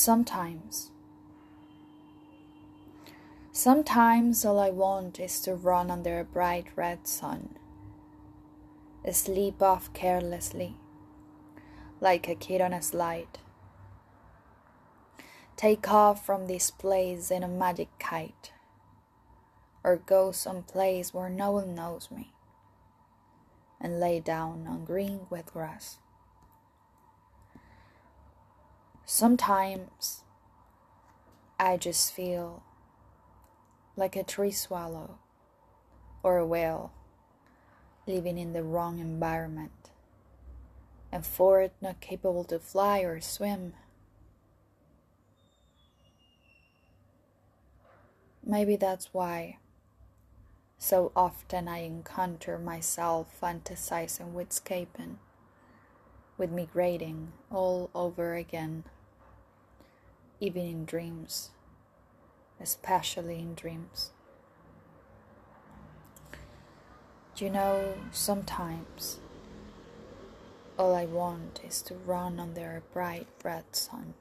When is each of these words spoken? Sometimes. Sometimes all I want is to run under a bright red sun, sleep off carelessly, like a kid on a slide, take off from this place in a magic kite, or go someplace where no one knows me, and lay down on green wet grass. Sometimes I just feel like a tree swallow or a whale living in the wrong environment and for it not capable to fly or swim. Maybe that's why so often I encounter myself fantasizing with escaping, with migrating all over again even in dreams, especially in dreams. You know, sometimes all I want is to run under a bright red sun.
Sometimes. 0.00 0.90
Sometimes 3.52 4.46
all 4.46 4.58
I 4.58 4.70
want 4.70 5.20
is 5.20 5.38
to 5.40 5.54
run 5.54 5.90
under 5.90 6.18
a 6.18 6.24
bright 6.24 6.68
red 6.74 7.06
sun, 7.06 7.58
sleep 9.12 9.60
off 9.60 9.92
carelessly, 9.92 10.76
like 12.00 12.28
a 12.30 12.34
kid 12.34 12.62
on 12.62 12.72
a 12.72 12.80
slide, 12.80 13.40
take 15.58 15.86
off 15.92 16.24
from 16.24 16.46
this 16.46 16.70
place 16.70 17.30
in 17.30 17.42
a 17.42 17.48
magic 17.48 17.90
kite, 17.98 18.52
or 19.84 19.96
go 19.96 20.32
someplace 20.32 21.12
where 21.12 21.28
no 21.28 21.50
one 21.50 21.74
knows 21.74 22.10
me, 22.10 22.32
and 23.78 24.00
lay 24.00 24.18
down 24.18 24.66
on 24.66 24.86
green 24.86 25.26
wet 25.28 25.52
grass. 25.52 25.98
Sometimes 29.12 30.22
I 31.58 31.76
just 31.78 32.12
feel 32.12 32.62
like 33.96 34.14
a 34.14 34.22
tree 34.22 34.52
swallow 34.52 35.18
or 36.22 36.38
a 36.38 36.46
whale 36.46 36.92
living 38.06 38.38
in 38.38 38.52
the 38.52 38.62
wrong 38.62 39.00
environment 39.00 39.90
and 41.10 41.26
for 41.26 41.60
it 41.60 41.72
not 41.80 42.00
capable 42.00 42.44
to 42.44 42.60
fly 42.60 43.00
or 43.00 43.20
swim. 43.20 43.72
Maybe 48.46 48.76
that's 48.76 49.12
why 49.12 49.58
so 50.78 51.10
often 51.16 51.66
I 51.66 51.78
encounter 51.78 52.58
myself 52.58 53.36
fantasizing 53.42 54.32
with 54.34 54.52
escaping, 54.52 55.18
with 56.38 56.52
migrating 56.52 57.32
all 57.50 57.90
over 57.92 58.36
again 58.36 58.84
even 60.40 60.64
in 60.66 60.84
dreams, 60.84 61.50
especially 62.60 63.38
in 63.38 63.54
dreams. 63.54 64.10
You 67.36 67.48
know, 67.48 67.94
sometimes 68.12 69.18
all 70.78 70.94
I 70.94 71.06
want 71.06 71.60
is 71.66 71.80
to 71.82 71.94
run 71.94 72.38
under 72.38 72.76
a 72.76 72.92
bright 72.92 73.28
red 73.42 73.64
sun. 73.72 74.12